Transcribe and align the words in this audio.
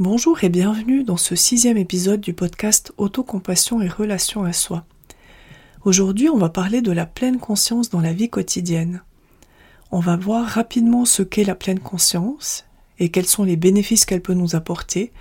Bonjour 0.00 0.42
et 0.44 0.48
bienvenue 0.48 1.04
dans 1.04 1.18
ce 1.18 1.34
sixième 1.36 1.76
épisode 1.76 2.22
du 2.22 2.32
podcast 2.32 2.90
Autocompassion 2.96 3.82
et 3.82 3.88
relation 3.88 4.44
à 4.44 4.54
soi. 4.54 4.86
Aujourd'hui, 5.84 6.30
on 6.30 6.38
va 6.38 6.48
parler 6.48 6.80
de 6.80 6.90
la 6.90 7.04
pleine 7.04 7.38
conscience 7.38 7.90
dans 7.90 8.00
la 8.00 8.14
vie 8.14 8.30
quotidienne. 8.30 9.02
On 9.90 10.00
va 10.00 10.16
voir 10.16 10.46
rapidement 10.46 11.04
ce 11.04 11.22
qu'est 11.22 11.44
la 11.44 11.54
pleine 11.54 11.80
conscience 11.80 12.64
et 12.98 13.10
quels 13.10 13.26
sont 13.26 13.44
les 13.44 13.56
bénéfices 13.56 14.06
qu'elle 14.06 14.22
peut 14.22 14.32
nous 14.32 14.56
apporter. 14.56 15.12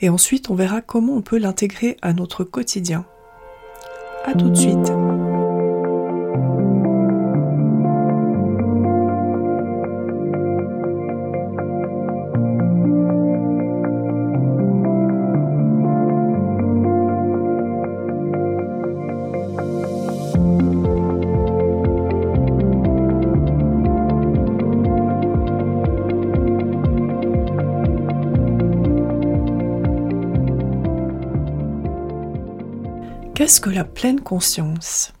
Et 0.00 0.08
ensuite, 0.08 0.48
on 0.48 0.54
verra 0.54 0.80
comment 0.80 1.16
on 1.16 1.20
peut 1.20 1.36
l'intégrer 1.36 1.98
à 2.00 2.14
notre 2.14 2.44
quotidien. 2.44 3.04
À 4.24 4.32
tout 4.32 4.48
de 4.48 4.56
suite. 4.56 4.90
Qu'est-ce 33.34 33.60
que 33.60 33.68
la 33.70 33.82
pleine 33.82 34.20
conscience? 34.20 35.12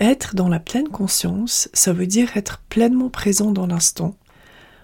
Être 0.00 0.34
dans 0.34 0.48
la 0.48 0.58
pleine 0.58 0.88
conscience, 0.88 1.68
ça 1.72 1.92
veut 1.92 2.08
dire 2.08 2.36
être 2.36 2.64
pleinement 2.68 3.10
présent 3.10 3.52
dans 3.52 3.68
l'instant, 3.68 4.16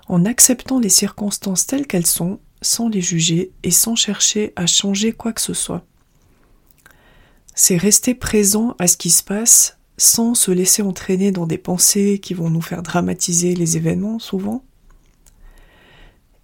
en 0.06 0.24
acceptant 0.24 0.78
les 0.78 0.88
circonstances 0.88 1.66
telles 1.66 1.88
qu'elles 1.88 2.06
sont, 2.06 2.38
sans 2.60 2.88
les 2.88 3.00
juger 3.00 3.50
et 3.64 3.72
sans 3.72 3.96
chercher 3.96 4.52
à 4.54 4.66
changer 4.66 5.10
quoi 5.10 5.32
que 5.32 5.40
ce 5.40 5.52
soit. 5.52 5.84
C'est 7.56 7.76
rester 7.76 8.14
présent 8.14 8.76
à 8.78 8.86
ce 8.86 8.96
qui 8.96 9.10
se 9.10 9.24
passe 9.24 9.78
sans 9.98 10.36
se 10.36 10.52
laisser 10.52 10.82
entraîner 10.82 11.32
dans 11.32 11.46
des 11.46 11.58
pensées 11.58 12.20
qui 12.22 12.34
vont 12.34 12.50
nous 12.50 12.62
faire 12.62 12.84
dramatiser 12.84 13.56
les 13.56 13.76
événements 13.76 14.20
souvent. 14.20 14.64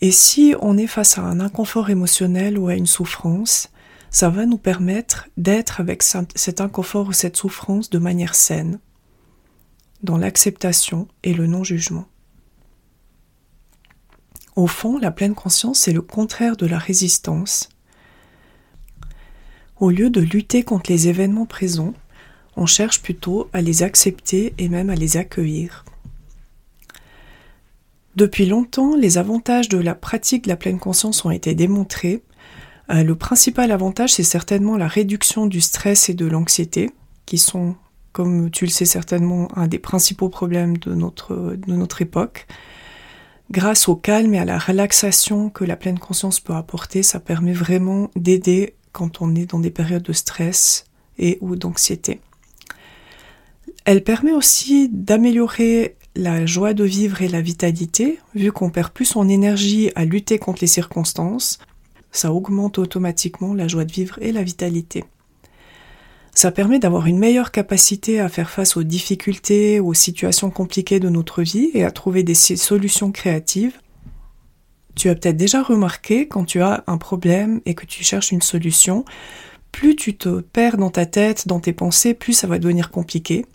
Et 0.00 0.10
si 0.10 0.56
on 0.60 0.76
est 0.76 0.88
face 0.88 1.18
à 1.18 1.22
un 1.22 1.38
inconfort 1.38 1.88
émotionnel 1.88 2.58
ou 2.58 2.66
à 2.66 2.74
une 2.74 2.86
souffrance, 2.86 3.70
ça 4.10 4.30
va 4.30 4.46
nous 4.46 4.58
permettre 4.58 5.28
d'être 5.36 5.80
avec 5.80 6.02
cet 6.02 6.60
inconfort 6.60 7.08
ou 7.08 7.12
cette 7.12 7.36
souffrance 7.36 7.90
de 7.90 7.98
manière 7.98 8.34
saine, 8.34 8.80
dans 10.02 10.16
l'acceptation 10.16 11.08
et 11.22 11.34
le 11.34 11.46
non-jugement. 11.46 12.06
Au 14.56 14.66
fond, 14.66 14.98
la 14.98 15.10
pleine 15.10 15.34
conscience, 15.34 15.80
c'est 15.80 15.92
le 15.92 16.02
contraire 16.02 16.56
de 16.56 16.66
la 16.66 16.78
résistance. 16.78 17.68
Au 19.78 19.90
lieu 19.90 20.10
de 20.10 20.20
lutter 20.20 20.64
contre 20.64 20.90
les 20.90 21.08
événements 21.08 21.46
présents, 21.46 21.94
on 22.56 22.66
cherche 22.66 23.00
plutôt 23.00 23.48
à 23.52 23.60
les 23.60 23.84
accepter 23.84 24.52
et 24.58 24.68
même 24.68 24.90
à 24.90 24.96
les 24.96 25.16
accueillir. 25.16 25.84
Depuis 28.16 28.46
longtemps, 28.46 28.96
les 28.96 29.16
avantages 29.16 29.68
de 29.68 29.78
la 29.78 29.94
pratique 29.94 30.44
de 30.44 30.48
la 30.48 30.56
pleine 30.56 30.80
conscience 30.80 31.24
ont 31.24 31.30
été 31.30 31.54
démontrés 31.54 32.24
euh, 32.90 33.02
le 33.02 33.14
principal 33.14 33.70
avantage, 33.70 34.14
c'est 34.14 34.22
certainement 34.22 34.76
la 34.76 34.88
réduction 34.88 35.46
du 35.46 35.60
stress 35.60 36.08
et 36.08 36.14
de 36.14 36.26
l'anxiété, 36.26 36.90
qui 37.26 37.38
sont, 37.38 37.76
comme 38.12 38.50
tu 38.50 38.64
le 38.64 38.70
sais 38.70 38.86
certainement, 38.86 39.48
un 39.56 39.68
des 39.68 39.78
principaux 39.78 40.28
problèmes 40.28 40.78
de 40.78 40.94
notre, 40.94 41.56
de 41.56 41.72
notre 41.72 42.00
époque. 42.02 42.46
Grâce 43.50 43.88
au 43.88 43.96
calme 43.96 44.34
et 44.34 44.38
à 44.38 44.44
la 44.44 44.58
relaxation 44.58 45.50
que 45.50 45.64
la 45.64 45.76
pleine 45.76 45.98
conscience 45.98 46.40
peut 46.40 46.54
apporter, 46.54 47.02
ça 47.02 47.20
permet 47.20 47.52
vraiment 47.52 48.10
d'aider 48.16 48.74
quand 48.92 49.22
on 49.22 49.34
est 49.34 49.46
dans 49.46 49.60
des 49.60 49.70
périodes 49.70 50.02
de 50.02 50.12
stress 50.12 50.86
et 51.18 51.38
ou 51.40 51.56
d'anxiété. 51.56 52.20
Elle 53.84 54.04
permet 54.04 54.32
aussi 54.32 54.90
d'améliorer 54.92 55.96
la 56.14 56.46
joie 56.46 56.74
de 56.74 56.84
vivre 56.84 57.22
et 57.22 57.28
la 57.28 57.40
vitalité, 57.40 58.18
vu 58.34 58.52
qu'on 58.52 58.70
perd 58.70 58.90
plus 58.90 59.04
son 59.04 59.28
énergie 59.28 59.90
à 59.94 60.04
lutter 60.04 60.38
contre 60.38 60.58
les 60.62 60.66
circonstances, 60.66 61.58
ça 62.18 62.32
augmente 62.32 62.78
automatiquement 62.78 63.54
la 63.54 63.68
joie 63.68 63.84
de 63.84 63.92
vivre 63.92 64.18
et 64.20 64.32
la 64.32 64.42
vitalité. 64.42 65.04
Ça 66.34 66.52
permet 66.52 66.78
d'avoir 66.78 67.06
une 67.06 67.18
meilleure 67.18 67.50
capacité 67.50 68.20
à 68.20 68.28
faire 68.28 68.50
face 68.50 68.76
aux 68.76 68.82
difficultés, 68.82 69.80
aux 69.80 69.94
situations 69.94 70.50
compliquées 70.50 71.00
de 71.00 71.08
notre 71.08 71.42
vie 71.42 71.70
et 71.74 71.84
à 71.84 71.90
trouver 71.90 72.22
des 72.22 72.34
solutions 72.34 73.10
créatives. 73.10 73.78
Tu 74.94 75.08
as 75.08 75.14
peut-être 75.14 75.36
déjà 75.36 75.62
remarqué 75.62 76.28
quand 76.28 76.44
tu 76.44 76.60
as 76.60 76.84
un 76.86 76.98
problème 76.98 77.60
et 77.66 77.74
que 77.74 77.86
tu 77.86 78.04
cherches 78.04 78.32
une 78.32 78.42
solution, 78.42 79.04
plus 79.72 79.96
tu 79.96 80.16
te 80.16 80.40
perds 80.40 80.76
dans 80.76 80.90
ta 80.90 81.06
tête, 81.06 81.46
dans 81.46 81.60
tes 81.60 81.72
pensées, 81.72 82.14
plus 82.14 82.32
ça 82.32 82.46
va 82.46 82.58
devenir 82.58 82.90
compliqué. 82.90 83.46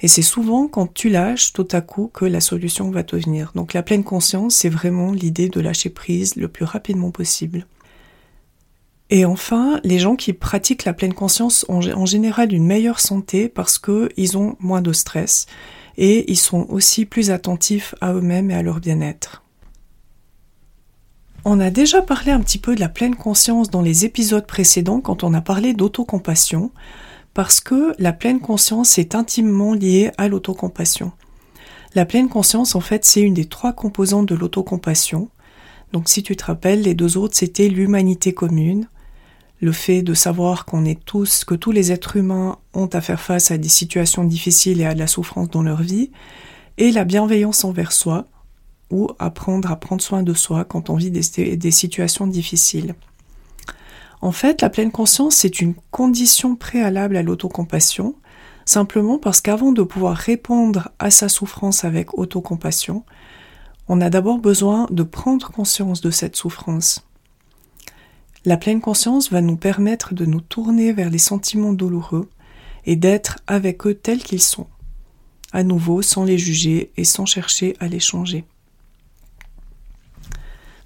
Et 0.00 0.08
c'est 0.08 0.22
souvent 0.22 0.68
quand 0.68 0.92
tu 0.92 1.08
lâches 1.08 1.52
tout 1.52 1.68
à 1.72 1.80
coup 1.80 2.10
que 2.12 2.26
la 2.26 2.40
solution 2.40 2.90
va 2.90 3.02
te 3.02 3.16
venir. 3.16 3.52
Donc 3.54 3.72
la 3.72 3.82
pleine 3.82 4.04
conscience, 4.04 4.54
c'est 4.56 4.68
vraiment 4.68 5.12
l'idée 5.12 5.48
de 5.48 5.60
lâcher 5.60 5.88
prise 5.88 6.36
le 6.36 6.48
plus 6.48 6.64
rapidement 6.64 7.10
possible. 7.10 7.66
Et 9.14 9.24
enfin, 9.24 9.78
les 9.84 10.00
gens 10.00 10.16
qui 10.16 10.32
pratiquent 10.32 10.84
la 10.84 10.92
pleine 10.92 11.14
conscience 11.14 11.64
ont 11.68 11.80
en 11.80 12.04
général 12.04 12.52
une 12.52 12.66
meilleure 12.66 12.98
santé 12.98 13.48
parce 13.48 13.78
qu'ils 13.78 14.36
ont 14.36 14.56
moins 14.58 14.82
de 14.82 14.92
stress 14.92 15.46
et 15.96 16.28
ils 16.32 16.36
sont 16.36 16.66
aussi 16.68 17.04
plus 17.04 17.30
attentifs 17.30 17.94
à 18.00 18.12
eux-mêmes 18.12 18.50
et 18.50 18.56
à 18.56 18.62
leur 18.62 18.80
bien-être. 18.80 19.44
On 21.44 21.60
a 21.60 21.70
déjà 21.70 22.02
parlé 22.02 22.32
un 22.32 22.40
petit 22.40 22.58
peu 22.58 22.74
de 22.74 22.80
la 22.80 22.88
pleine 22.88 23.14
conscience 23.14 23.70
dans 23.70 23.82
les 23.82 24.04
épisodes 24.04 24.48
précédents 24.48 25.00
quand 25.00 25.22
on 25.22 25.32
a 25.32 25.40
parlé 25.40 25.74
d'autocompassion, 25.74 26.72
parce 27.34 27.60
que 27.60 27.94
la 28.00 28.12
pleine 28.12 28.40
conscience 28.40 28.98
est 28.98 29.14
intimement 29.14 29.74
liée 29.74 30.10
à 30.18 30.26
l'autocompassion. 30.26 31.12
La 31.94 32.04
pleine 32.04 32.28
conscience, 32.28 32.74
en 32.74 32.80
fait, 32.80 33.04
c'est 33.04 33.22
une 33.22 33.34
des 33.34 33.44
trois 33.44 33.74
composantes 33.74 34.26
de 34.26 34.34
l'autocompassion. 34.34 35.28
Donc 35.92 36.08
si 36.08 36.24
tu 36.24 36.34
te 36.34 36.46
rappelles, 36.46 36.82
les 36.82 36.94
deux 36.94 37.16
autres, 37.16 37.36
c'était 37.36 37.68
l'humanité 37.68 38.34
commune, 38.34 38.88
le 39.64 39.72
fait 39.72 40.02
de 40.02 40.12
savoir 40.12 40.66
qu'on 40.66 40.84
est 40.84 41.02
tous, 41.06 41.44
que 41.44 41.54
tous 41.54 41.72
les 41.72 41.90
êtres 41.90 42.16
humains 42.16 42.58
ont 42.74 42.86
à 42.88 43.00
faire 43.00 43.20
face 43.20 43.50
à 43.50 43.56
des 43.56 43.70
situations 43.70 44.22
difficiles 44.22 44.82
et 44.82 44.84
à 44.84 44.92
de 44.92 44.98
la 44.98 45.06
souffrance 45.06 45.48
dans 45.48 45.62
leur 45.62 45.80
vie, 45.80 46.10
et 46.76 46.92
la 46.92 47.04
bienveillance 47.04 47.64
envers 47.64 47.92
soi, 47.92 48.26
ou 48.90 49.08
apprendre 49.18 49.70
à 49.70 49.76
prendre 49.76 50.02
soin 50.02 50.22
de 50.22 50.34
soi 50.34 50.66
quand 50.66 50.90
on 50.90 50.96
vit 50.96 51.10
des, 51.10 51.56
des 51.56 51.70
situations 51.70 52.26
difficiles. 52.26 52.94
En 54.20 54.32
fait, 54.32 54.60
la 54.60 54.68
pleine 54.68 54.92
conscience, 54.92 55.36
c'est 55.36 55.62
une 55.62 55.74
condition 55.90 56.56
préalable 56.56 57.16
à 57.16 57.22
l'autocompassion, 57.22 58.16
simplement 58.66 59.18
parce 59.18 59.40
qu'avant 59.40 59.72
de 59.72 59.82
pouvoir 59.82 60.14
répondre 60.14 60.90
à 60.98 61.10
sa 61.10 61.30
souffrance 61.30 61.86
avec 61.86 62.18
autocompassion, 62.18 63.02
on 63.88 64.02
a 64.02 64.10
d'abord 64.10 64.38
besoin 64.38 64.86
de 64.90 65.02
prendre 65.02 65.50
conscience 65.50 66.02
de 66.02 66.10
cette 66.10 66.36
souffrance. 66.36 67.02
La 68.46 68.58
pleine 68.58 68.82
conscience 68.82 69.30
va 69.30 69.40
nous 69.40 69.56
permettre 69.56 70.12
de 70.12 70.26
nous 70.26 70.42
tourner 70.42 70.92
vers 70.92 71.08
les 71.08 71.18
sentiments 71.18 71.72
douloureux 71.72 72.28
et 72.84 72.94
d'être 72.94 73.38
avec 73.46 73.86
eux 73.86 73.94
tels 73.94 74.22
qu'ils 74.22 74.42
sont, 74.42 74.66
à 75.52 75.62
nouveau 75.62 76.02
sans 76.02 76.24
les 76.24 76.36
juger 76.36 76.90
et 76.98 77.04
sans 77.04 77.24
chercher 77.24 77.74
à 77.80 77.88
les 77.88 78.00
changer. 78.00 78.44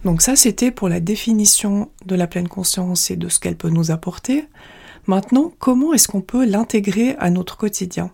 Donc 0.05 0.23
ça, 0.23 0.37
c'était 0.37 0.71
pour 0.71 0.89
la 0.89 1.01
définition 1.01 1.91
de 2.07 2.15
la 2.15 2.29
pleine 2.29 2.47
conscience 2.47 3.11
et 3.11 3.17
de 3.17 3.29
ce 3.29 3.41
qu'elle 3.41 3.57
peut 3.57 3.71
nous 3.71 3.91
apporter. 3.91 4.45
Maintenant, 5.09 5.53
comment 5.59 5.93
est-ce 5.93 6.07
qu'on 6.07 6.21
peut 6.21 6.47
l'intégrer 6.47 7.17
à 7.19 7.31
notre 7.31 7.57
quotidien? 7.57 8.13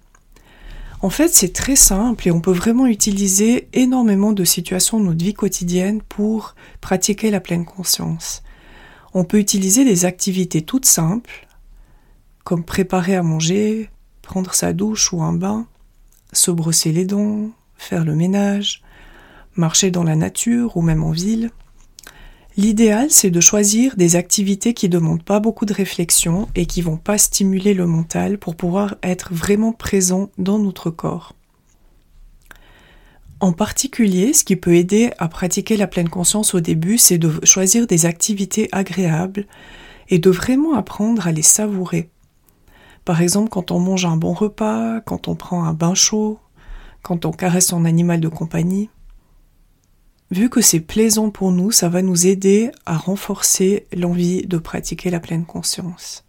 En 1.02 1.10
fait, 1.10 1.28
c'est 1.28 1.52
très 1.52 1.76
simple 1.76 2.28
et 2.28 2.30
on 2.30 2.40
peut 2.40 2.50
vraiment 2.50 2.86
utiliser 2.86 3.68
énormément 3.74 4.32
de 4.32 4.44
situations 4.44 4.98
de 4.98 5.04
notre 5.04 5.22
vie 5.22 5.34
quotidienne 5.34 6.00
pour 6.00 6.54
pratiquer 6.80 7.30
la 7.30 7.40
pleine 7.40 7.66
conscience. 7.66 8.43
On 9.16 9.22
peut 9.22 9.38
utiliser 9.38 9.84
des 9.84 10.06
activités 10.06 10.62
toutes 10.62 10.86
simples, 10.86 11.46
comme 12.42 12.64
préparer 12.64 13.14
à 13.14 13.22
manger, 13.22 13.88
prendre 14.22 14.54
sa 14.54 14.72
douche 14.72 15.12
ou 15.12 15.22
un 15.22 15.32
bain, 15.32 15.68
se 16.32 16.50
brosser 16.50 16.90
les 16.90 17.04
dents, 17.04 17.50
faire 17.76 18.04
le 18.04 18.16
ménage, 18.16 18.82
marcher 19.54 19.92
dans 19.92 20.02
la 20.02 20.16
nature 20.16 20.76
ou 20.76 20.82
même 20.82 21.04
en 21.04 21.12
ville. 21.12 21.52
L'idéal, 22.56 23.08
c'est 23.10 23.30
de 23.30 23.40
choisir 23.40 23.96
des 23.96 24.16
activités 24.16 24.74
qui 24.74 24.86
ne 24.86 24.92
demandent 24.92 25.22
pas 25.22 25.38
beaucoup 25.38 25.64
de 25.64 25.74
réflexion 25.74 26.48
et 26.56 26.66
qui 26.66 26.82
vont 26.82 26.96
pas 26.96 27.18
stimuler 27.18 27.72
le 27.72 27.86
mental 27.86 28.38
pour 28.38 28.56
pouvoir 28.56 28.96
être 29.04 29.32
vraiment 29.32 29.72
présent 29.72 30.30
dans 30.38 30.58
notre 30.58 30.90
corps. 30.90 31.34
En 33.44 33.52
particulier, 33.52 34.32
ce 34.32 34.42
qui 34.42 34.56
peut 34.56 34.74
aider 34.74 35.12
à 35.18 35.28
pratiquer 35.28 35.76
la 35.76 35.86
pleine 35.86 36.08
conscience 36.08 36.54
au 36.54 36.60
début, 36.60 36.96
c'est 36.96 37.18
de 37.18 37.44
choisir 37.44 37.86
des 37.86 38.06
activités 38.06 38.70
agréables 38.72 39.46
et 40.08 40.18
de 40.18 40.30
vraiment 40.30 40.72
apprendre 40.72 41.26
à 41.26 41.30
les 41.30 41.42
savourer. 41.42 42.08
Par 43.04 43.20
exemple, 43.20 43.50
quand 43.50 43.70
on 43.70 43.80
mange 43.80 44.06
un 44.06 44.16
bon 44.16 44.32
repas, 44.32 45.02
quand 45.02 45.28
on 45.28 45.34
prend 45.34 45.64
un 45.64 45.74
bain 45.74 45.94
chaud, 45.94 46.38
quand 47.02 47.26
on 47.26 47.32
caresse 47.32 47.66
son 47.66 47.84
animal 47.84 48.18
de 48.18 48.28
compagnie. 48.28 48.88
vu 50.30 50.48
que 50.48 50.62
c'est 50.62 50.80
plaisant 50.80 51.28
pour 51.28 51.52
nous, 51.52 51.70
ça 51.70 51.90
va 51.90 52.00
nous 52.00 52.26
aider 52.26 52.70
à 52.86 52.96
renforcer 52.96 53.86
l'envie 53.94 54.46
de 54.46 54.56
pratiquer 54.56 55.10
la 55.10 55.20
pleine 55.20 55.44
conscience. 55.44 56.24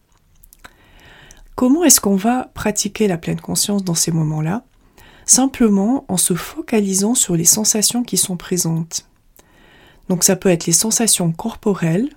Comment 1.56 1.86
est-ce 1.86 2.02
qu'on 2.02 2.18
va 2.18 2.52
pratiquer 2.54 3.08
la 3.08 3.18
pleine 3.18 3.40
conscience 3.40 3.86
dans 3.86 3.96
ces 3.96 4.12
moments-là? 4.12 4.66
Simplement 5.26 6.06
en 6.08 6.18
se 6.18 6.36
focalisant 6.36 7.16
sur 7.16 7.36
les 7.36 7.46
sensations 7.46 8.04
qui 8.04 8.18
sont 8.18 8.38
présentes. 8.38 9.08
Donc 10.10 10.24
ça 10.24 10.36
peut 10.36 10.50
être 10.50 10.68
les 10.68 10.74
sensations 10.74 11.32
corporelles, 11.32 12.10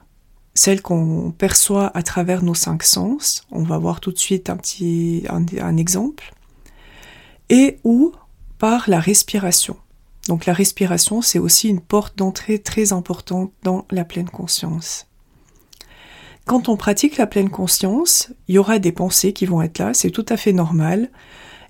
celles 0.54 0.82
qu'on 0.82 1.32
perçoit 1.36 1.96
à 1.96 2.02
travers 2.02 2.42
nos 2.42 2.54
cinq 2.54 2.82
sens. 2.82 3.46
On 3.50 3.62
va 3.62 3.78
voir 3.78 4.00
tout 4.00 4.12
de 4.12 4.18
suite 4.18 4.50
un 4.50 4.56
petit 4.56 5.24
exemple. 5.78 6.34
Et 7.48 7.78
ou 7.84 8.12
par 8.58 8.90
la 8.90 9.00
respiration. 9.00 9.76
Donc 10.26 10.44
la 10.44 10.52
respiration, 10.52 11.22
c'est 11.22 11.38
aussi 11.38 11.68
une 11.68 11.80
porte 11.80 12.18
d'entrée 12.18 12.58
très 12.58 12.92
importante 12.92 13.52
dans 13.62 13.86
la 13.90 14.04
pleine 14.04 14.28
conscience. 14.28 15.06
Quand 16.44 16.68
on 16.68 16.76
pratique 16.76 17.16
la 17.16 17.26
pleine 17.26 17.50
conscience, 17.50 18.30
il 18.48 18.56
y 18.56 18.58
aura 18.58 18.78
des 18.78 18.92
pensées 18.92 19.32
qui 19.32 19.46
vont 19.46 19.62
être 19.62 19.78
là, 19.78 19.94
c'est 19.94 20.10
tout 20.10 20.26
à 20.28 20.36
fait 20.36 20.52
normal. 20.52 21.10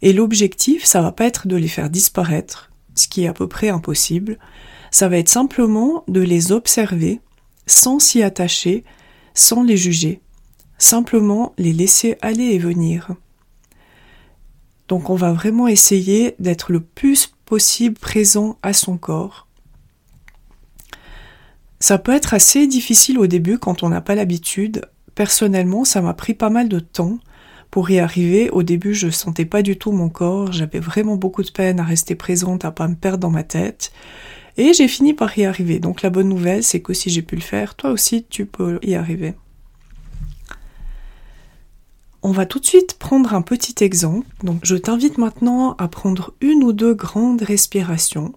Et 0.02 0.12
l'objectif, 0.12 0.84
ça 0.84 1.02
va 1.02 1.12
pas 1.12 1.26
être 1.26 1.48
de 1.48 1.56
les 1.56 1.68
faire 1.68 1.90
disparaître, 1.90 2.70
ce 2.94 3.08
qui 3.08 3.24
est 3.24 3.28
à 3.28 3.32
peu 3.32 3.48
près 3.48 3.68
impossible. 3.68 4.38
Ça 4.90 5.08
va 5.08 5.18
être 5.18 5.28
simplement 5.28 6.04
de 6.08 6.20
les 6.20 6.52
observer 6.52 7.20
sans 7.66 7.98
s'y 7.98 8.22
attacher, 8.22 8.84
sans 9.34 9.62
les 9.62 9.76
juger, 9.76 10.20
simplement 10.78 11.52
les 11.58 11.72
laisser 11.72 12.16
aller 12.22 12.44
et 12.44 12.58
venir. 12.58 13.14
Donc 14.88 15.10
on 15.10 15.16
va 15.16 15.32
vraiment 15.32 15.68
essayer 15.68 16.34
d'être 16.38 16.72
le 16.72 16.80
plus 16.80 17.34
possible 17.44 17.98
présent 17.98 18.58
à 18.62 18.72
son 18.72 18.96
corps. 18.96 19.46
Ça 21.80 21.98
peut 21.98 22.14
être 22.14 22.34
assez 22.34 22.66
difficile 22.66 23.18
au 23.18 23.26
début 23.26 23.58
quand 23.58 23.82
on 23.82 23.90
n'a 23.90 24.00
pas 24.00 24.14
l'habitude. 24.14 24.86
Personnellement, 25.14 25.84
ça 25.84 26.00
m'a 26.00 26.14
pris 26.14 26.34
pas 26.34 26.50
mal 26.50 26.68
de 26.68 26.80
temps 26.80 27.18
pour 27.70 27.90
y 27.90 27.98
arriver. 27.98 28.50
Au 28.50 28.62
début, 28.62 28.94
je 28.94 29.10
sentais 29.10 29.44
pas 29.44 29.62
du 29.62 29.76
tout 29.76 29.92
mon 29.92 30.08
corps, 30.08 30.52
j'avais 30.52 30.80
vraiment 30.80 31.16
beaucoup 31.16 31.42
de 31.42 31.50
peine 31.50 31.80
à 31.80 31.84
rester 31.84 32.14
présente, 32.14 32.64
à 32.64 32.70
pas 32.70 32.88
me 32.88 32.94
perdre 32.94 33.18
dans 33.18 33.30
ma 33.30 33.44
tête. 33.44 33.92
Et 34.56 34.72
j'ai 34.72 34.88
fini 34.88 35.14
par 35.14 35.38
y 35.38 35.44
arriver. 35.44 35.78
Donc 35.78 36.02
la 36.02 36.10
bonne 36.10 36.28
nouvelle, 36.28 36.64
c'est 36.64 36.80
que 36.80 36.92
si 36.92 37.10
j'ai 37.10 37.22
pu 37.22 37.36
le 37.36 37.42
faire, 37.42 37.74
toi 37.74 37.90
aussi 37.90 38.24
tu 38.28 38.44
peux 38.44 38.78
y 38.82 38.94
arriver. 38.94 39.34
On 42.22 42.32
va 42.32 42.46
tout 42.46 42.58
de 42.58 42.66
suite 42.66 42.98
prendre 42.98 43.32
un 43.34 43.42
petit 43.42 43.84
exemple. 43.84 44.26
Donc 44.42 44.60
je 44.64 44.74
t'invite 44.74 45.18
maintenant 45.18 45.76
à 45.78 45.86
prendre 45.86 46.34
une 46.40 46.64
ou 46.64 46.72
deux 46.72 46.94
grandes 46.94 47.42
respirations. 47.42 48.34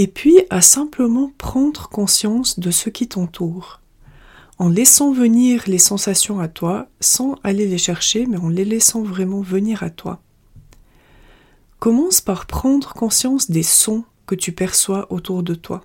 Et 0.00 0.06
puis 0.06 0.38
à 0.48 0.62
simplement 0.62 1.30
prendre 1.36 1.90
conscience 1.90 2.58
de 2.58 2.70
ce 2.70 2.88
qui 2.88 3.06
t'entoure, 3.06 3.82
en 4.56 4.70
laissant 4.70 5.12
venir 5.12 5.64
les 5.66 5.76
sensations 5.76 6.40
à 6.40 6.48
toi, 6.48 6.88
sans 7.00 7.36
aller 7.44 7.66
les 7.66 7.76
chercher, 7.76 8.24
mais 8.24 8.38
en 8.38 8.48
les 8.48 8.64
laissant 8.64 9.02
vraiment 9.02 9.42
venir 9.42 9.82
à 9.82 9.90
toi. 9.90 10.22
Commence 11.80 12.22
par 12.22 12.46
prendre 12.46 12.94
conscience 12.94 13.50
des 13.50 13.62
sons 13.62 14.04
que 14.24 14.34
tu 14.34 14.52
perçois 14.52 15.12
autour 15.12 15.42
de 15.42 15.54
toi. 15.54 15.84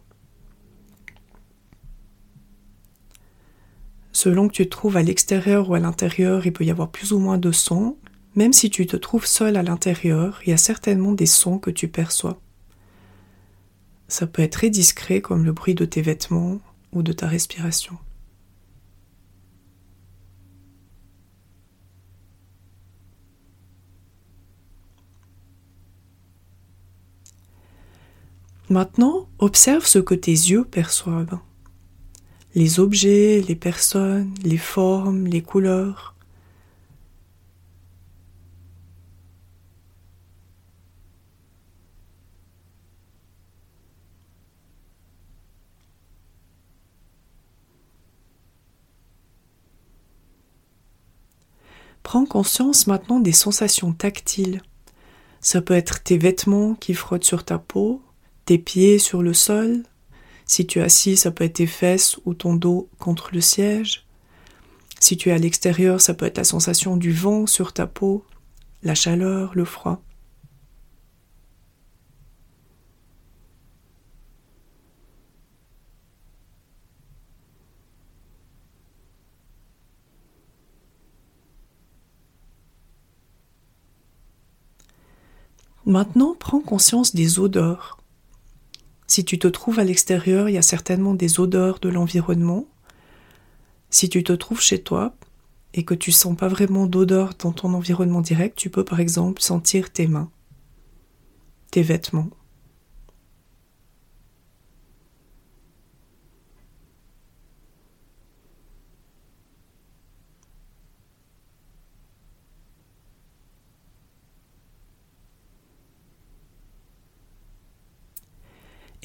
Selon 4.14 4.48
que 4.48 4.54
tu 4.54 4.64
te 4.64 4.70
trouves 4.70 4.96
à 4.96 5.04
l'extérieur 5.04 5.70
ou 5.70 5.74
à 5.74 5.80
l'intérieur, 5.80 6.46
il 6.46 6.54
peut 6.54 6.64
y 6.64 6.72
avoir 6.72 6.90
plus 6.90 7.12
ou 7.12 7.20
moins 7.20 7.38
de 7.38 7.52
sons. 7.52 7.98
Même 8.36 8.54
si 8.54 8.70
tu 8.70 8.88
te 8.88 8.96
trouves 8.96 9.26
seul 9.26 9.58
à 9.58 9.64
l'intérieur, 9.64 10.40
il 10.46 10.52
y 10.52 10.54
a 10.54 10.58
certainement 10.58 11.12
des 11.12 11.26
sons 11.26 11.60
que 11.60 11.70
tu 11.70 11.90
perçois. 11.90 12.40
Ça 14.18 14.28
peut 14.28 14.44
être 14.44 14.54
très 14.54 14.70
discret 14.70 15.20
comme 15.20 15.44
le 15.44 15.52
bruit 15.52 15.76
de 15.76 15.84
tes 15.84 16.02
vêtements 16.02 16.62
ou 16.94 17.04
de 17.04 17.12
ta 17.12 17.28
respiration. 17.28 17.98
Maintenant, 28.70 29.28
observe 29.38 29.86
ce 29.86 30.00
que 30.00 30.16
tes 30.16 30.32
yeux 30.32 30.64
perçoivent. 30.64 31.40
Les 32.54 32.80
objets, 32.80 33.44
les 33.46 33.56
personnes, 33.56 34.34
les 34.46 34.58
formes, 34.58 35.28
les 35.28 35.42
couleurs. 35.42 36.15
Prends 52.16 52.26
conscience 52.26 52.88
maintenant 52.88 53.20
des 53.20 53.34
sensations 53.34 53.92
tactiles. 53.92 54.62
Ça 55.42 55.62
peut 55.62 55.74
être 55.74 56.02
tes 56.02 56.18
vêtements 56.18 56.74
qui 56.74 56.94
frottent 56.94 57.26
sur 57.26 57.44
ta 57.44 57.58
peau, 57.58 58.02
tes 58.46 58.58
pieds 58.58 59.00
sur 59.00 59.22
le 59.22 59.34
sol. 59.34 59.84
Si 60.46 60.66
tu 60.66 60.80
es 60.80 60.82
assis, 60.82 61.18
ça 61.18 61.32
peut 61.32 61.44
être 61.44 61.56
tes 61.56 61.68
fesses 61.68 62.18
ou 62.24 62.34
ton 62.34 62.54
dos 62.54 62.88
contre 63.00 63.32
le 63.34 63.42
siège. 63.42 64.06
Si 64.98 65.18
tu 65.18 65.28
es 65.28 65.34
à 65.34 65.38
l'extérieur, 65.38 66.00
ça 66.00 66.14
peut 66.14 66.26
être 66.26 66.38
la 66.38 66.46
sensation 66.46 66.96
du 66.96 67.12
vent 67.12 67.48
sur 67.48 67.74
ta 67.74 67.86
peau, 67.86 68.24
la 68.82 68.96
chaleur, 68.96 69.52
le 69.54 69.66
froid. 69.66 70.02
Maintenant, 85.86 86.36
prends 86.40 86.62
conscience 86.62 87.14
des 87.14 87.40
odeurs. 87.40 88.00
Si 89.06 89.24
tu 89.24 89.38
te 89.38 89.48
trouves 89.48 89.78
à 89.80 89.84
l'extérieur, 89.84 90.50
il 90.50 90.54
y 90.54 90.58
a 90.58 90.64
certainement 90.64 91.14
des 91.14 91.40
odeurs 91.40 91.80
de 91.80 91.90
l'environnement. 91.90 92.66
Si 93.92 94.10
tu 94.10 94.24
te 94.24 94.34
trouves 94.34 94.62
chez 94.62 94.82
toi 94.82 95.16
et 95.76 95.86
que 95.86 95.94
tu 95.94 96.12
sens 96.12 96.36
pas 96.36 96.48
vraiment 96.48 96.88
d'odeur 96.88 97.36
dans 97.38 97.52
ton 97.52 97.74
environnement 97.76 98.22
direct, 98.22 98.58
tu 98.58 98.72
peux 98.72 98.84
par 98.84 99.00
exemple 99.00 99.44
sentir 99.44 99.92
tes 99.92 100.08
mains, 100.08 100.32
tes 101.70 101.84
vêtements. 101.84 102.30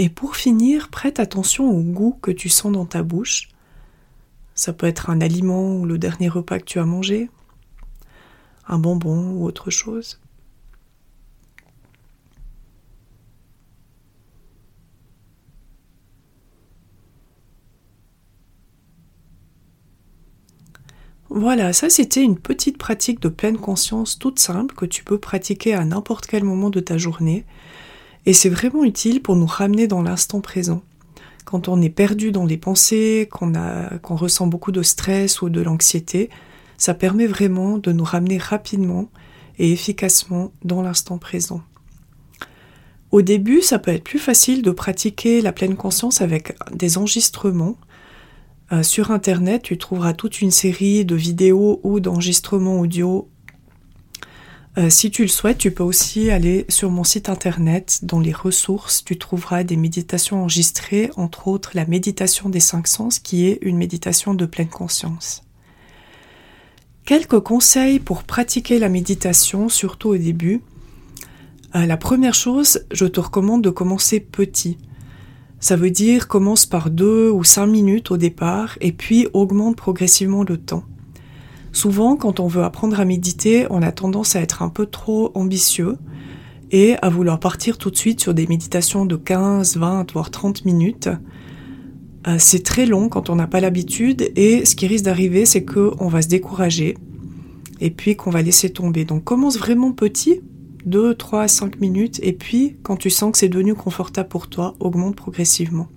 Et 0.00 0.08
pour 0.08 0.34
finir, 0.34 0.88
prête 0.88 1.20
attention 1.20 1.68
au 1.68 1.82
goût 1.82 2.18
que 2.22 2.30
tu 2.30 2.48
sens 2.48 2.72
dans 2.72 2.86
ta 2.86 3.02
bouche. 3.02 3.50
Ça 4.54 4.72
peut 4.72 4.86
être 4.86 5.10
un 5.10 5.20
aliment 5.20 5.76
ou 5.76 5.84
le 5.84 5.98
dernier 5.98 6.30
repas 6.30 6.58
que 6.58 6.64
tu 6.64 6.78
as 6.78 6.86
mangé, 6.86 7.28
un 8.66 8.78
bonbon 8.78 9.32
ou 9.32 9.44
autre 9.44 9.68
chose. 9.68 10.18
Voilà, 21.28 21.74
ça 21.74 21.90
c'était 21.90 22.24
une 22.24 22.38
petite 22.38 22.78
pratique 22.78 23.20
de 23.20 23.28
pleine 23.28 23.58
conscience 23.58 24.18
toute 24.18 24.38
simple 24.38 24.74
que 24.74 24.86
tu 24.86 25.04
peux 25.04 25.18
pratiquer 25.18 25.74
à 25.74 25.84
n'importe 25.84 26.26
quel 26.26 26.44
moment 26.44 26.70
de 26.70 26.80
ta 26.80 26.96
journée 26.96 27.44
et 28.26 28.32
c'est 28.32 28.48
vraiment 28.48 28.84
utile 28.84 29.22
pour 29.22 29.36
nous 29.36 29.46
ramener 29.46 29.86
dans 29.86 30.02
l'instant 30.02 30.40
présent. 30.40 30.82
Quand 31.44 31.68
on 31.68 31.80
est 31.80 31.90
perdu 31.90 32.32
dans 32.32 32.44
les 32.44 32.56
pensées, 32.56 33.28
qu'on 33.30 34.16
ressent 34.16 34.46
beaucoup 34.46 34.72
de 34.72 34.82
stress 34.82 35.42
ou 35.42 35.48
de 35.48 35.60
l'anxiété, 35.60 36.30
ça 36.76 36.94
permet 36.94 37.26
vraiment 37.26 37.78
de 37.78 37.92
nous 37.92 38.04
ramener 38.04 38.38
rapidement 38.38 39.10
et 39.58 39.72
efficacement 39.72 40.52
dans 40.64 40.82
l'instant 40.82 41.18
présent. 41.18 41.62
Au 43.10 43.22
début, 43.22 43.60
ça 43.60 43.78
peut 43.78 43.90
être 43.90 44.04
plus 44.04 44.18
facile 44.18 44.62
de 44.62 44.70
pratiquer 44.70 45.40
la 45.40 45.52
pleine 45.52 45.76
conscience 45.76 46.20
avec 46.20 46.56
des 46.72 46.96
enregistrements. 46.96 47.76
Euh, 48.72 48.84
sur 48.84 49.10
Internet, 49.10 49.62
tu 49.62 49.76
trouveras 49.76 50.12
toute 50.12 50.40
une 50.40 50.52
série 50.52 51.04
de 51.04 51.16
vidéos 51.16 51.80
ou 51.82 51.98
d'enregistrements 51.98 52.78
audio 52.78 53.28
Euh, 54.78 54.88
si 54.88 55.10
tu 55.10 55.22
le 55.22 55.28
souhaites, 55.28 55.58
tu 55.58 55.72
peux 55.72 55.82
aussi 55.82 56.30
aller 56.30 56.64
sur 56.68 56.90
mon 56.90 57.02
site 57.02 57.28
internet. 57.28 58.00
Dans 58.02 58.20
les 58.20 58.32
ressources, 58.32 59.04
tu 59.04 59.18
trouveras 59.18 59.64
des 59.64 59.76
méditations 59.76 60.42
enregistrées, 60.42 61.10
entre 61.16 61.48
autres 61.48 61.72
la 61.74 61.86
méditation 61.86 62.48
des 62.48 62.60
cinq 62.60 62.86
sens, 62.86 63.18
qui 63.18 63.46
est 63.46 63.58
une 63.62 63.76
méditation 63.76 64.32
de 64.32 64.46
pleine 64.46 64.68
conscience. 64.68 65.42
Quelques 67.04 67.40
conseils 67.40 67.98
pour 67.98 68.22
pratiquer 68.22 68.78
la 68.78 68.88
méditation, 68.88 69.68
surtout 69.68 70.10
au 70.10 70.16
début. 70.16 70.62
Euh, 71.74 71.84
la 71.84 71.96
première 71.96 72.34
chose, 72.34 72.86
je 72.92 73.06
te 73.06 73.18
recommande 73.18 73.62
de 73.62 73.70
commencer 73.70 74.20
petit. 74.20 74.78
Ça 75.58 75.74
veut 75.74 75.90
dire 75.90 76.28
commence 76.28 76.64
par 76.64 76.90
deux 76.90 77.28
ou 77.28 77.42
cinq 77.42 77.66
minutes 77.66 78.12
au 78.12 78.16
départ 78.16 78.78
et 78.80 78.92
puis 78.92 79.26
augmente 79.32 79.76
progressivement 79.76 80.44
le 80.44 80.58
temps. 80.58 80.84
Souvent, 81.72 82.16
quand 82.16 82.40
on 82.40 82.46
veut 82.46 82.64
apprendre 82.64 82.98
à 82.98 83.04
méditer, 83.04 83.66
on 83.70 83.82
a 83.82 83.92
tendance 83.92 84.36
à 84.36 84.40
être 84.40 84.62
un 84.62 84.68
peu 84.68 84.86
trop 84.86 85.30
ambitieux 85.34 85.96
et 86.72 86.96
à 87.02 87.08
vouloir 87.08 87.40
partir 87.40 87.78
tout 87.78 87.90
de 87.90 87.96
suite 87.96 88.20
sur 88.20 88.34
des 88.34 88.46
méditations 88.46 89.06
de 89.06 89.16
15, 89.16 89.76
20, 89.76 90.12
voire 90.12 90.30
30 90.30 90.64
minutes. 90.64 91.08
Euh, 92.26 92.36
c'est 92.38 92.62
très 92.62 92.86
long 92.86 93.08
quand 93.08 93.30
on 93.30 93.36
n'a 93.36 93.46
pas 93.46 93.60
l'habitude 93.60 94.30
et 94.36 94.64
ce 94.64 94.76
qui 94.76 94.86
risque 94.86 95.04
d'arriver, 95.04 95.46
c'est 95.46 95.64
qu'on 95.64 96.08
va 96.08 96.22
se 96.22 96.28
décourager 96.28 96.96
et 97.80 97.90
puis 97.90 98.16
qu'on 98.16 98.30
va 98.30 98.42
laisser 98.42 98.70
tomber. 98.70 99.04
Donc 99.04 99.24
commence 99.24 99.58
vraiment 99.58 99.92
petit, 99.92 100.40
2, 100.86 101.14
3, 101.14 101.48
5 101.48 101.80
minutes 101.80 102.20
et 102.22 102.32
puis 102.32 102.76
quand 102.82 102.96
tu 102.96 103.10
sens 103.10 103.32
que 103.32 103.38
c'est 103.38 103.48
devenu 103.48 103.74
confortable 103.74 104.28
pour 104.28 104.48
toi, 104.48 104.74
augmente 104.80 105.16
progressivement. 105.16 105.88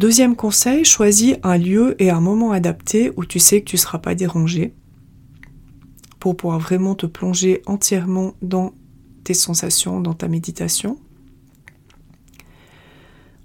Deuxième 0.00 0.34
conseil, 0.34 0.86
choisis 0.86 1.36
un 1.42 1.58
lieu 1.58 1.94
et 2.02 2.08
un 2.08 2.22
moment 2.22 2.52
adapté 2.52 3.12
où 3.18 3.26
tu 3.26 3.38
sais 3.38 3.60
que 3.60 3.68
tu 3.68 3.76
ne 3.76 3.80
seras 3.80 3.98
pas 3.98 4.14
dérangé 4.14 4.72
pour 6.18 6.38
pouvoir 6.38 6.58
vraiment 6.58 6.94
te 6.94 7.04
plonger 7.04 7.60
entièrement 7.66 8.32
dans 8.40 8.72
tes 9.24 9.34
sensations, 9.34 10.00
dans 10.00 10.14
ta 10.14 10.26
méditation. 10.26 10.96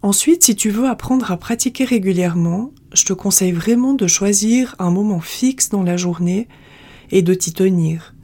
Ensuite, 0.01 0.43
si 0.43 0.55
tu 0.55 0.69
veux 0.69 0.87
apprendre 0.87 1.29
à 1.29 1.35
pratiquer 1.35 1.83
régulièrement, 1.83 2.71
je 2.93 3.03
te 3.03 3.11
conseille 3.11 3.51
vraiment 3.51 3.93
de 3.93 4.07
choisir 4.07 4.77
un 4.79 4.91
moment 4.91 5.19
fixe 5.19 5.67
dans 5.67 5.83
la 5.83 5.97
journée 5.97 6.47
et 7.11 7.21
de 7.21 7.33
t'y 7.33 7.51
tenir. 7.51 8.15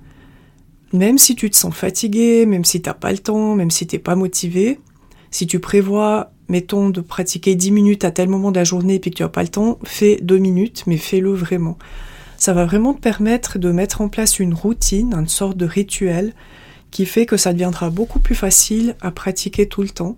Même 0.94 1.18
si 1.18 1.36
tu 1.36 1.50
te 1.50 1.58
sens 1.58 1.76
fatigué, 1.76 2.46
même 2.46 2.64
si 2.64 2.82
tu 2.82 2.88
n'as 2.88 2.94
pas 2.94 3.12
le 3.12 3.20
temps, 3.20 3.56
même 3.56 3.72
si 3.72 3.88
tu 3.88 3.98
n'es 3.98 4.02
pas 4.02 4.16
motivé, 4.16 4.80
si 5.32 5.48
tu 5.48 5.60
prévois 5.60 6.32
mettons, 6.52 6.90
de 6.90 7.02
pratiquer 7.02 7.56
10 7.56 7.72
minutes 7.72 8.04
à 8.04 8.12
tel 8.12 8.30
moment 8.30 8.52
de 8.52 8.58
la 8.58 8.64
journée 8.64 8.96
et 8.96 9.00
puis 9.00 9.10
que 9.10 9.16
tu 9.16 9.24
n'as 9.24 9.30
pas 9.30 9.42
le 9.42 9.48
temps, 9.48 9.80
fais 9.84 10.20
2 10.22 10.38
minutes, 10.38 10.84
mais 10.86 10.98
fais-le 10.98 11.32
vraiment. 11.32 11.78
Ça 12.38 12.54
va 12.54 12.66
vraiment 12.66 12.94
te 12.94 13.00
permettre 13.00 13.58
de 13.58 13.72
mettre 13.72 14.02
en 14.02 14.10
place 14.10 14.40
une 14.40 14.54
routine, 14.54 15.14
une 15.14 15.28
sorte 15.28 15.58
de 15.58 15.66
rituel 15.66 16.34
qui 16.92 17.06
fait 17.06 17.26
que 17.26 17.38
ça 17.38 17.54
deviendra 17.54 17.90
beaucoup 17.90 18.20
plus 18.20 18.36
facile 18.36 18.96
à 19.02 19.12
pratiquer 19.12 19.68
tout 19.68 19.82
le 19.82 19.90
temps. 19.90 20.18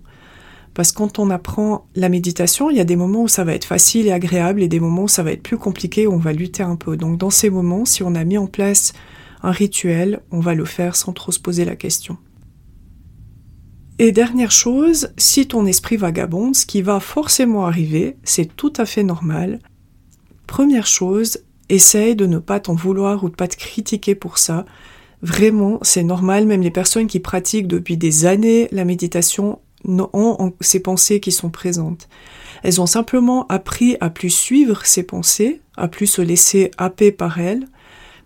Parce 0.74 0.90
que 0.90 0.96
quand 0.96 1.20
on 1.20 1.30
apprend 1.30 1.86
la 1.94 2.08
méditation, 2.08 2.68
il 2.68 2.76
y 2.76 2.80
a 2.80 2.84
des 2.84 2.96
moments 2.96 3.22
où 3.22 3.28
ça 3.28 3.44
va 3.44 3.54
être 3.54 3.64
facile 3.64 4.08
et 4.08 4.12
agréable 4.12 4.60
et 4.60 4.66
des 4.66 4.80
moments 4.80 5.04
où 5.04 5.08
ça 5.08 5.22
va 5.22 5.30
être 5.30 5.42
plus 5.42 5.56
compliqué, 5.56 6.08
où 6.08 6.12
on 6.12 6.18
va 6.18 6.32
lutter 6.32 6.64
un 6.64 6.74
peu. 6.74 6.96
Donc 6.96 7.16
dans 7.16 7.30
ces 7.30 7.48
moments, 7.48 7.84
si 7.84 8.02
on 8.02 8.16
a 8.16 8.24
mis 8.24 8.38
en 8.38 8.48
place 8.48 8.92
un 9.44 9.52
rituel, 9.52 10.20
on 10.32 10.40
va 10.40 10.54
le 10.54 10.64
faire 10.64 10.96
sans 10.96 11.12
trop 11.12 11.30
se 11.30 11.38
poser 11.38 11.64
la 11.64 11.76
question. 11.76 12.18
Et 13.98 14.10
dernière 14.10 14.50
chose, 14.50 15.10
si 15.16 15.46
ton 15.46 15.66
esprit 15.66 15.96
vagabonde, 15.96 16.56
ce 16.56 16.66
qui 16.66 16.82
va 16.82 16.98
forcément 16.98 17.64
arriver, 17.66 18.16
c'est 18.24 18.56
tout 18.56 18.72
à 18.76 18.86
fait 18.86 19.04
normal. 19.04 19.60
Première 20.48 20.86
chose, 20.86 21.38
essaye 21.68 22.16
de 22.16 22.26
ne 22.26 22.38
pas 22.38 22.58
t'en 22.58 22.74
vouloir 22.74 23.22
ou 23.22 23.28
de 23.28 23.34
pas 23.34 23.46
te 23.46 23.56
critiquer 23.56 24.16
pour 24.16 24.38
ça. 24.38 24.64
Vraiment, 25.22 25.78
c'est 25.82 26.02
normal, 26.02 26.44
même 26.46 26.60
les 26.60 26.72
personnes 26.72 27.06
qui 27.06 27.20
pratiquent 27.20 27.68
depuis 27.68 27.96
des 27.96 28.26
années 28.26 28.68
la 28.72 28.84
méditation 28.84 29.60
ont 29.86 30.52
ces 30.60 30.80
pensées 30.80 31.20
qui 31.20 31.30
sont 31.30 31.50
présentes. 31.50 32.08
Elles 32.62 32.80
ont 32.80 32.86
simplement 32.86 33.46
appris 33.48 33.96
à 34.00 34.10
plus 34.10 34.30
suivre 34.30 34.84
ces 34.86 35.02
pensées, 35.02 35.60
à 35.76 35.88
plus 35.88 36.06
se 36.06 36.22
laisser 36.22 36.70
happer 36.78 37.12
par 37.12 37.38
elles, 37.38 37.66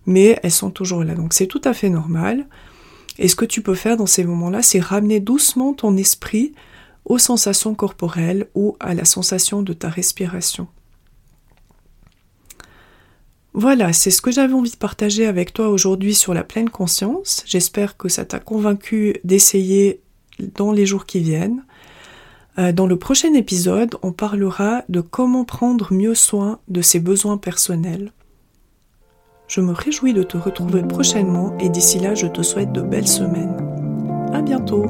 mais 0.07 0.39
elles 0.43 0.53
sont 0.53 0.71
toujours 0.71 1.05
là. 1.05 1.15
Donc 1.15 1.35
c'est 1.35 1.47
tout 1.47 1.61
à 1.65 1.75
fait 1.75 1.91
normal. 1.91 2.47
Et 3.19 3.29
ce 3.29 3.37
que 3.37 3.45
tu 3.45 3.63
peux 3.63 3.75
faire 3.75 3.97
dans 3.97 4.07
ces 4.07 4.25
moments-là, 4.25 4.63
c'est 4.63 4.81
ramener 4.81 5.21
doucement 5.21 5.75
ton 5.75 5.97
esprit 5.97 6.53
aux 7.05 7.19
sensations 7.19 7.75
corporelles 7.75 8.49
ou 8.55 8.77
à 8.81 8.95
la 8.95 9.05
sensation 9.05 9.63
de 9.63 9.73
ta 9.73 9.89
respiration. 9.89 10.69
Voilà, 13.55 13.93
c'est 13.93 14.11
ce 14.11 14.23
que 14.23 14.31
j'avais 14.31 14.53
envie 14.53 14.71
de 14.71 14.77
partager 14.77 15.27
avec 15.27 15.53
toi 15.53 15.69
aujourd'hui 15.69 16.15
sur 16.15 16.33
la 16.33 16.45
pleine 16.45 16.71
conscience. 16.71 17.43
J'espère 17.45 17.97
que 17.97 18.09
ça 18.09 18.25
t'a 18.25 18.39
convaincu 18.39 19.17
d'essayer 19.25 20.01
dans 20.39 20.71
les 20.71 20.87
jours 20.87 21.07
qui 21.07 21.21
viennent. 21.21 21.65
Euh, 22.59 22.73
dans 22.73 22.87
le 22.87 22.97
prochain 22.97 23.35
épisode, 23.35 23.97
on 24.03 24.13
parlera 24.13 24.85
de 24.89 25.01
comment 25.01 25.45
prendre 25.45 25.93
mieux 25.93 26.15
soin 26.15 26.61
de 26.69 26.83
ses 26.83 27.01
besoins 27.01 27.37
personnels. 27.37 28.13
Je 29.49 29.62
me 29.62 29.73
réjouis 29.73 30.12
de 30.12 30.23
te 30.23 30.37
retrouver 30.37 30.83
prochainement 30.83 31.57
et 31.59 31.71
d'ici 31.71 31.99
là, 31.99 32.14
je 32.14 32.26
te 32.26 32.43
souhaite 32.43 32.71
de 32.73 32.83
belles 32.83 33.09
semaines. 33.09 33.57
À 34.35 34.43
bientôt! 34.43 34.85